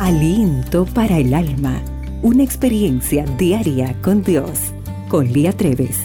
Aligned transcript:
Aliento 0.00 0.86
para 0.86 1.18
el 1.18 1.32
alma. 1.32 1.80
Una 2.20 2.42
experiencia 2.42 3.24
diaria 3.38 3.96
con 4.02 4.24
Dios. 4.24 4.72
Con 5.08 5.32
Lía 5.32 5.52
Treves. 5.52 5.96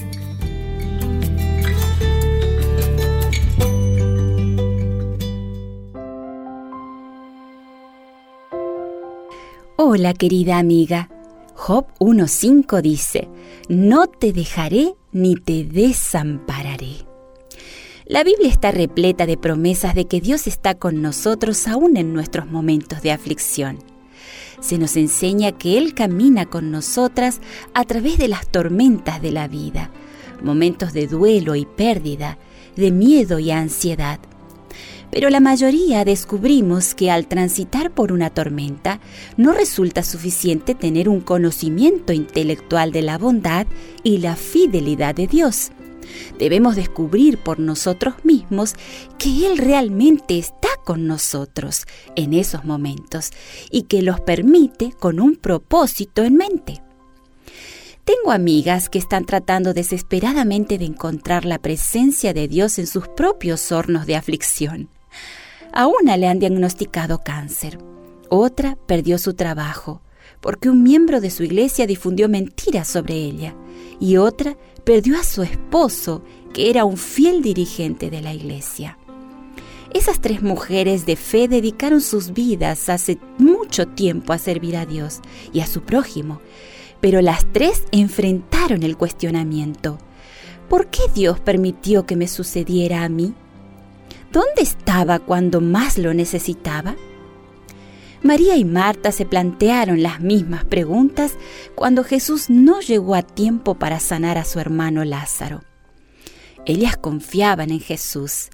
Hola 9.75 10.13
querida 10.13 10.59
amiga. 10.59 11.09
Job 11.55 11.87
1.5 11.99 12.81
dice, 12.81 13.27
No 13.69 14.05
te 14.05 14.33
dejaré 14.33 14.93
ni 15.11 15.35
te 15.35 15.63
desampararé. 15.63 16.78
La 18.09 18.23
Biblia 18.23 18.49
está 18.49 18.71
repleta 18.71 19.27
de 19.27 19.37
promesas 19.37 19.93
de 19.93 20.05
que 20.05 20.19
Dios 20.19 20.47
está 20.47 20.73
con 20.73 20.99
nosotros 20.99 21.67
aún 21.67 21.95
en 21.95 22.11
nuestros 22.11 22.49
momentos 22.49 23.03
de 23.03 23.11
aflicción. 23.11 23.77
Se 24.59 24.79
nos 24.79 24.97
enseña 24.97 25.51
que 25.51 25.77
Él 25.77 25.93
camina 25.93 26.47
con 26.47 26.71
nosotras 26.71 27.39
a 27.75 27.83
través 27.83 28.17
de 28.17 28.27
las 28.27 28.47
tormentas 28.47 29.21
de 29.21 29.31
la 29.31 29.47
vida, 29.47 29.91
momentos 30.41 30.91
de 30.91 31.05
duelo 31.05 31.53
y 31.55 31.67
pérdida, 31.67 32.39
de 32.75 32.89
miedo 32.89 33.37
y 33.37 33.51
ansiedad. 33.51 34.19
Pero 35.11 35.29
la 35.29 35.39
mayoría 35.39 36.03
descubrimos 36.03 36.95
que 36.95 37.11
al 37.11 37.27
transitar 37.27 37.91
por 37.91 38.11
una 38.11 38.31
tormenta 38.31 39.01
no 39.37 39.53
resulta 39.53 40.01
suficiente 40.01 40.73
tener 40.73 41.09
un 41.09 41.21
conocimiento 41.21 42.11
intelectual 42.11 42.91
de 42.91 43.03
la 43.03 43.19
bondad 43.19 43.67
y 44.01 44.17
la 44.17 44.35
fidelidad 44.35 45.13
de 45.13 45.27
Dios 45.27 45.69
debemos 46.37 46.75
descubrir 46.75 47.37
por 47.37 47.59
nosotros 47.59 48.15
mismos 48.23 48.75
que 49.17 49.47
Él 49.47 49.57
realmente 49.57 50.37
está 50.37 50.69
con 50.83 51.07
nosotros 51.07 51.85
en 52.15 52.33
esos 52.33 52.65
momentos 52.65 53.31
y 53.69 53.83
que 53.83 54.01
los 54.01 54.19
permite 54.21 54.91
con 54.91 55.19
un 55.19 55.35
propósito 55.35 56.23
en 56.23 56.35
mente. 56.35 56.81
Tengo 58.05 58.31
amigas 58.31 58.89
que 58.89 58.97
están 58.97 59.25
tratando 59.25 59.73
desesperadamente 59.73 60.79
de 60.79 60.85
encontrar 60.85 61.45
la 61.45 61.59
presencia 61.59 62.33
de 62.33 62.47
Dios 62.47 62.79
en 62.79 62.87
sus 62.87 63.07
propios 63.07 63.71
hornos 63.71 64.07
de 64.07 64.15
aflicción. 64.15 64.89
A 65.71 65.85
una 65.85 66.17
le 66.17 66.27
han 66.27 66.39
diagnosticado 66.39 67.23
cáncer, 67.23 67.77
otra 68.29 68.77
perdió 68.87 69.19
su 69.19 69.35
trabajo 69.35 70.01
porque 70.41 70.69
un 70.69 70.83
miembro 70.83 71.21
de 71.21 71.29
su 71.29 71.43
iglesia 71.43 71.87
difundió 71.87 72.29
mentiras 72.29 72.87
sobre 72.87 73.15
ella 73.15 73.55
y 73.99 74.17
otra 74.17 74.57
perdió 74.83 75.19
a 75.19 75.23
su 75.23 75.43
esposo, 75.43 76.23
que 76.53 76.69
era 76.69 76.85
un 76.85 76.97
fiel 76.97 77.41
dirigente 77.41 78.09
de 78.09 78.21
la 78.21 78.33
iglesia. 78.33 78.97
Esas 79.93 80.21
tres 80.21 80.41
mujeres 80.41 81.05
de 81.05 81.15
fe 81.15 81.47
dedicaron 81.47 82.01
sus 82.01 82.33
vidas 82.33 82.89
hace 82.89 83.17
mucho 83.37 83.87
tiempo 83.87 84.33
a 84.33 84.37
servir 84.37 84.77
a 84.77 84.85
Dios 84.85 85.19
y 85.51 85.61
a 85.61 85.67
su 85.67 85.81
prójimo, 85.81 86.41
pero 87.01 87.21
las 87.21 87.45
tres 87.51 87.83
enfrentaron 87.91 88.83
el 88.83 88.97
cuestionamiento. 88.97 89.97
¿Por 90.69 90.87
qué 90.87 91.01
Dios 91.13 91.39
permitió 91.39 92.05
que 92.05 92.15
me 92.15 92.27
sucediera 92.27 93.03
a 93.03 93.09
mí? 93.09 93.33
¿Dónde 94.31 94.61
estaba 94.61 95.17
cuando 95.17 95.59
más 95.59 95.97
lo 95.97 96.13
necesitaba? 96.13 96.95
María 98.21 98.57
y 98.57 98.65
Marta 98.65 99.13
se 99.13 99.25
plantearon 99.25 100.03
las 100.03 100.19
mismas 100.19 100.65
preguntas 100.65 101.37
cuando 101.73 102.03
Jesús 102.03 102.49
no 102.49 102.81
llegó 102.81 103.15
a 103.15 103.21
tiempo 103.21 103.75
para 103.75 104.01
sanar 104.01 104.37
a 104.37 104.43
su 104.43 104.59
hermano 104.59 105.05
Lázaro. 105.05 105.61
Ellas 106.65 106.97
confiaban 106.97 107.71
en 107.71 107.79
Jesús, 107.79 108.49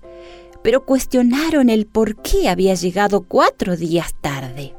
pero 0.62 0.86
cuestionaron 0.86 1.72
el 1.72 1.88
por 1.88 2.22
qué 2.22 2.48
había 2.48 2.76
llegado 2.76 3.22
cuatro 3.22 3.76
días 3.76 4.14
tarde. 4.22 4.76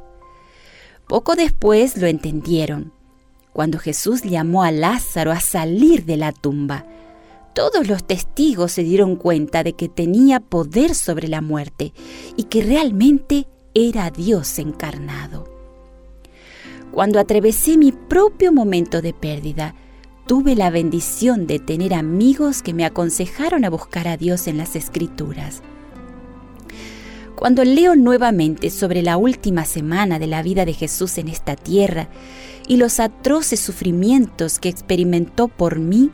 Poco 1.08 1.34
después 1.34 1.96
lo 1.96 2.06
entendieron, 2.06 2.92
cuando 3.52 3.78
Jesús 3.78 4.22
llamó 4.22 4.62
a 4.62 4.70
Lázaro 4.70 5.32
a 5.32 5.40
salir 5.40 6.04
de 6.04 6.16
la 6.16 6.30
tumba. 6.30 6.86
Todos 7.54 7.88
los 7.88 8.06
testigos 8.06 8.70
se 8.70 8.84
dieron 8.84 9.16
cuenta 9.16 9.64
de 9.64 9.72
que 9.72 9.88
tenía 9.88 10.40
poder 10.40 10.94
sobre 10.94 11.26
la 11.26 11.40
muerte 11.40 11.92
y 12.36 12.44
que 12.44 12.62
realmente 12.62 13.48
era 13.78 14.10
Dios 14.10 14.58
encarnado. 14.58 15.44
Cuando 16.92 17.20
atravesé 17.20 17.76
mi 17.76 17.92
propio 17.92 18.50
momento 18.50 19.02
de 19.02 19.12
pérdida, 19.12 19.74
tuve 20.26 20.56
la 20.56 20.70
bendición 20.70 21.46
de 21.46 21.58
tener 21.58 21.92
amigos 21.92 22.62
que 22.62 22.72
me 22.72 22.86
aconsejaron 22.86 23.66
a 23.66 23.70
buscar 23.70 24.08
a 24.08 24.16
Dios 24.16 24.46
en 24.46 24.56
las 24.56 24.76
escrituras. 24.76 25.60
Cuando 27.34 27.64
leo 27.64 27.96
nuevamente 27.96 28.70
sobre 28.70 29.02
la 29.02 29.18
última 29.18 29.66
semana 29.66 30.18
de 30.18 30.26
la 30.26 30.42
vida 30.42 30.64
de 30.64 30.72
Jesús 30.72 31.18
en 31.18 31.28
esta 31.28 31.54
tierra 31.54 32.08
y 32.66 32.78
los 32.78 32.98
atroces 32.98 33.60
sufrimientos 33.60 34.58
que 34.58 34.70
experimentó 34.70 35.48
por 35.48 35.78
mí, 35.80 36.10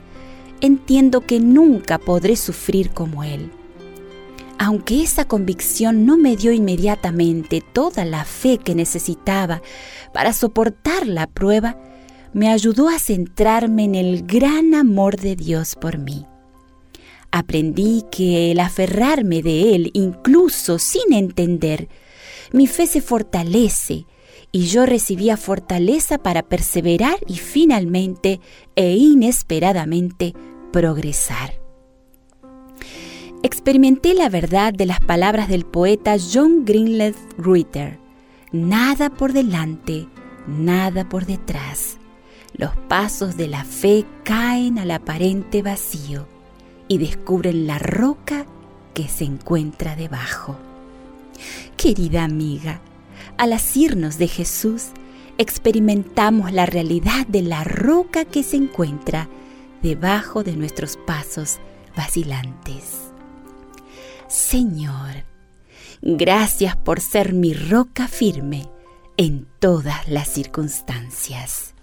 entiendo 0.61 1.21
que 1.21 1.39
nunca 1.39 1.99
podré 1.99 2.35
sufrir 2.35 2.91
como 2.91 3.23
Él 3.23 3.53
aunque 4.63 5.03
esa 5.03 5.25
convicción 5.25 6.07
no 6.07 6.17
me 6.17 6.37
dio 6.37 6.53
inmediatamente 6.53 7.65
toda 7.73 8.05
la 8.05 8.25
fe 8.25 8.59
que 8.59 8.77
necesitaba 8.77 9.61
para 10.15 10.33
soportar 10.33 11.09
la 11.09 11.27
prueba, 11.27 11.77
me 12.33 12.49
ayudó 12.49 12.89
a 12.89 13.01
centrarme 13.01 13.83
en 13.83 13.97
el 13.97 14.25
gran 14.25 14.77
amor 14.77 15.17
de 15.17 15.35
Dios 15.35 15.75
por 15.75 15.99
mí. 15.99 16.27
Aprendí 17.33 18.05
que 18.13 18.53
el 18.53 18.61
aferrarme 18.61 19.43
de 19.43 19.75
Él, 19.75 19.91
incluso 19.95 20.79
sin 20.79 21.13
entender, 21.13 21.89
mi 22.53 22.69
fe 22.69 22.87
se 22.87 23.01
fortalece 23.01 24.07
y 24.53 24.67
yo 24.67 24.87
recibía 24.87 25.37
fortaleza 25.37 26.19
para 26.19 26.45
perseverar 26.45 27.19
y 27.27 27.35
finalmente 27.39 28.41
e 28.77 28.95
inesperadamente 28.95 30.35
progresar 30.73 31.62
experimenté 33.43 34.15
la 34.15 34.29
verdad 34.29 34.73
de 34.73 34.87
las 34.87 35.01
palabras 35.01 35.49
del 35.49 35.65
poeta 35.65 36.17
John 36.33 36.65
Greenleaf 36.65 37.17
Ruiter. 37.37 37.99
Nada 38.53 39.11
por 39.11 39.33
delante, 39.33 40.07
nada 40.47 41.09
por 41.09 41.27
detrás. 41.27 41.97
Los 42.55 42.77
pasos 42.89 43.37
de 43.37 43.49
la 43.49 43.65
fe 43.65 44.05
caen 44.25 44.79
al 44.79 44.91
aparente 44.91 45.63
vacío 45.63 46.27
y 46.87 46.99
descubren 46.99 47.67
la 47.67 47.79
roca 47.79 48.47
que 48.95 49.09
se 49.09 49.25
encuentra 49.25 49.97
debajo. 49.97 50.57
Querida 51.77 52.25
amiga, 52.25 52.81
al 53.39 53.55
asirnos 53.55 54.19
de 54.19 54.29
Jesús, 54.29 54.89
experimentamos 55.39 56.53
la 56.53 56.67
realidad 56.67 57.27
de 57.27 57.43
la 57.43 57.65
roca 57.65 58.25
que 58.25 58.43
se 58.43 58.57
encuentra 58.57 59.29
debajo 59.83 60.45
de 60.45 60.55
nuestros 60.55 60.97
pasos 60.97 61.59
vacilantes. 61.97 63.12
Señor, 64.33 65.27
gracias 66.01 66.75
por 66.75 67.01
ser 67.01 67.35
mi 67.35 67.53
roca 67.53 68.09
firme 68.09 68.67
en 69.19 69.47
todas 69.59 70.09
las 70.09 70.27
circunstancias. 70.27 71.75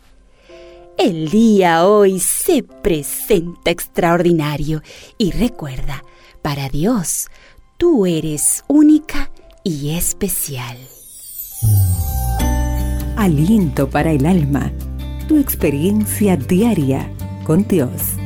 El 0.97 1.29
día 1.29 1.85
hoy 1.85 2.19
se 2.19 2.63
presenta 2.63 3.69
extraordinario 3.69 4.81
y 5.19 5.29
recuerda, 5.29 6.03
para 6.41 6.69
Dios, 6.69 7.27
tú 7.77 8.07
eres 8.07 8.63
única 8.67 9.29
y 9.63 9.91
especial. 9.91 10.79
Aliento 13.15 13.91
para 13.91 14.11
el 14.11 14.25
alma, 14.25 14.71
tu 15.27 15.37
experiencia 15.37 16.35
diaria 16.35 17.13
con 17.45 17.67
Dios. 17.67 18.18